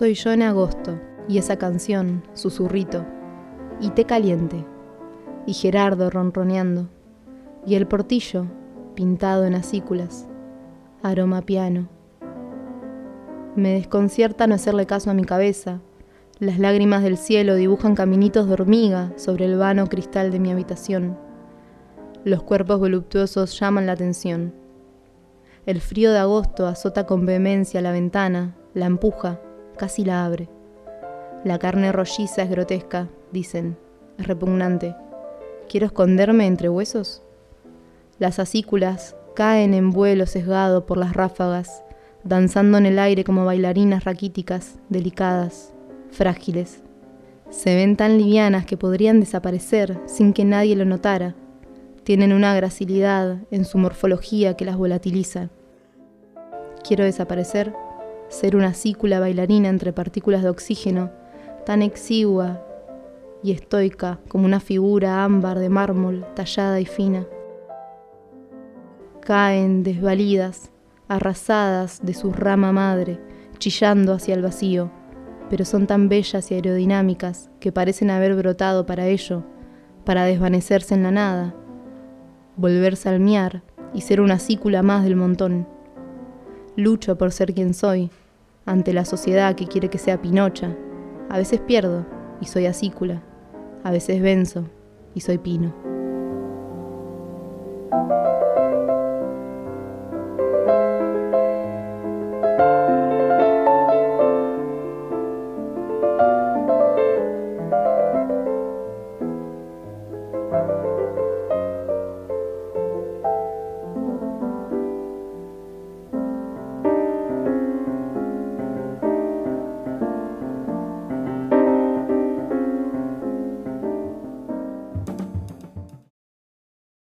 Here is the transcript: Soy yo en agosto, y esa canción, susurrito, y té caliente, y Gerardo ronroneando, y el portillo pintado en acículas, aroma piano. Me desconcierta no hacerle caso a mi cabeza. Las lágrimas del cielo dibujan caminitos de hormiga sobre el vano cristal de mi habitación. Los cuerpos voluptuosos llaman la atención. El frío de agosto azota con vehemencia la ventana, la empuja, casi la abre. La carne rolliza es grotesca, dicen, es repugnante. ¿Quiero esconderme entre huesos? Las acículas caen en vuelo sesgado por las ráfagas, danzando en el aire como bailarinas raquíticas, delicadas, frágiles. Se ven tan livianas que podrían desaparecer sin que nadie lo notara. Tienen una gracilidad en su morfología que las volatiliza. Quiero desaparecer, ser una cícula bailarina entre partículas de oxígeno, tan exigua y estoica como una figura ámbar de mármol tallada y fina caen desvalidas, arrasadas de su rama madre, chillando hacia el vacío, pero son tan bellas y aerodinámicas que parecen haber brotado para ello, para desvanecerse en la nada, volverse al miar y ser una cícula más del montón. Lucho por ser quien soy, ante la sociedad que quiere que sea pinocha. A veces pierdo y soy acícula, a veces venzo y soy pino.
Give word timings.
Soy 0.00 0.14
yo 0.14 0.32
en 0.32 0.40
agosto, 0.40 0.98
y 1.28 1.36
esa 1.36 1.56
canción, 1.56 2.22
susurrito, 2.32 3.04
y 3.82 3.90
té 3.90 4.06
caliente, 4.06 4.64
y 5.44 5.52
Gerardo 5.52 6.08
ronroneando, 6.08 6.88
y 7.66 7.74
el 7.74 7.86
portillo 7.86 8.46
pintado 8.94 9.44
en 9.44 9.54
acículas, 9.54 10.26
aroma 11.02 11.42
piano. 11.42 11.90
Me 13.56 13.74
desconcierta 13.74 14.46
no 14.46 14.54
hacerle 14.54 14.86
caso 14.86 15.10
a 15.10 15.12
mi 15.12 15.24
cabeza. 15.24 15.82
Las 16.38 16.58
lágrimas 16.58 17.02
del 17.02 17.18
cielo 17.18 17.54
dibujan 17.54 17.94
caminitos 17.94 18.46
de 18.46 18.54
hormiga 18.54 19.12
sobre 19.16 19.44
el 19.44 19.58
vano 19.58 19.86
cristal 19.86 20.30
de 20.30 20.40
mi 20.40 20.50
habitación. 20.50 21.18
Los 22.24 22.42
cuerpos 22.42 22.78
voluptuosos 22.78 23.60
llaman 23.60 23.84
la 23.84 23.92
atención. 23.92 24.54
El 25.66 25.82
frío 25.82 26.10
de 26.10 26.20
agosto 26.20 26.66
azota 26.66 27.04
con 27.04 27.26
vehemencia 27.26 27.82
la 27.82 27.92
ventana, 27.92 28.56
la 28.72 28.86
empuja, 28.86 29.40
casi 29.80 30.04
la 30.04 30.26
abre. 30.26 30.50
La 31.42 31.58
carne 31.58 31.90
rolliza 31.90 32.42
es 32.42 32.50
grotesca, 32.50 33.08
dicen, 33.32 33.78
es 34.18 34.26
repugnante. 34.26 34.94
¿Quiero 35.70 35.86
esconderme 35.86 36.46
entre 36.46 36.68
huesos? 36.68 37.22
Las 38.18 38.38
acículas 38.38 39.16
caen 39.34 39.72
en 39.72 39.90
vuelo 39.90 40.26
sesgado 40.26 40.84
por 40.84 40.98
las 40.98 41.14
ráfagas, 41.14 41.82
danzando 42.24 42.76
en 42.76 42.84
el 42.84 42.98
aire 42.98 43.24
como 43.24 43.46
bailarinas 43.46 44.04
raquíticas, 44.04 44.78
delicadas, 44.90 45.72
frágiles. 46.10 46.82
Se 47.48 47.74
ven 47.74 47.96
tan 47.96 48.18
livianas 48.18 48.66
que 48.66 48.76
podrían 48.76 49.18
desaparecer 49.18 49.98
sin 50.04 50.34
que 50.34 50.44
nadie 50.44 50.76
lo 50.76 50.84
notara. 50.84 51.34
Tienen 52.04 52.34
una 52.34 52.54
gracilidad 52.54 53.38
en 53.50 53.64
su 53.64 53.78
morfología 53.78 54.58
que 54.58 54.66
las 54.66 54.76
volatiliza. 54.76 55.48
Quiero 56.86 57.04
desaparecer, 57.04 57.72
ser 58.30 58.56
una 58.56 58.72
cícula 58.72 59.20
bailarina 59.20 59.68
entre 59.68 59.92
partículas 59.92 60.42
de 60.42 60.48
oxígeno, 60.48 61.10
tan 61.66 61.82
exigua 61.82 62.64
y 63.42 63.52
estoica 63.52 64.18
como 64.28 64.46
una 64.46 64.60
figura 64.60 65.22
ámbar 65.22 65.58
de 65.58 65.68
mármol 65.68 66.26
tallada 66.34 66.80
y 66.80 66.86
fina 66.86 67.26
caen 69.20 69.84
desvalidas, 69.84 70.72
arrasadas 71.06 72.00
de 72.02 72.14
su 72.14 72.32
rama 72.32 72.72
madre, 72.72 73.20
chillando 73.58 74.14
hacia 74.14 74.34
el 74.34 74.42
vacío, 74.42 74.90
pero 75.48 75.64
son 75.64 75.86
tan 75.86 76.08
bellas 76.08 76.50
y 76.50 76.54
aerodinámicas 76.54 77.50
que 77.60 77.70
parecen 77.70 78.10
haber 78.10 78.34
brotado 78.34 78.86
para 78.86 79.06
ello, 79.06 79.44
para 80.04 80.24
desvanecerse 80.24 80.94
en 80.94 81.02
la 81.02 81.10
nada, 81.10 81.54
volverse 82.56 83.08
al 83.08 83.20
miar 83.20 83.62
y 83.94 84.00
ser 84.00 84.20
una 84.20 84.38
cícula 84.38 84.82
más 84.82 85.04
del 85.04 85.16
montón. 85.16 85.68
Lucho 86.80 87.18
por 87.18 87.30
ser 87.30 87.52
quien 87.52 87.74
soy, 87.74 88.10
ante 88.64 88.94
la 88.94 89.04
sociedad 89.04 89.54
que 89.54 89.66
quiere 89.66 89.90
que 89.90 89.98
sea 89.98 90.22
pinocha. 90.22 90.74
A 91.28 91.36
veces 91.36 91.60
pierdo 91.60 92.06
y 92.40 92.46
soy 92.46 92.64
acícula, 92.64 93.22
a 93.84 93.90
veces 93.90 94.22
venzo 94.22 94.64
y 95.14 95.20
soy 95.20 95.36
pino. 95.36 95.74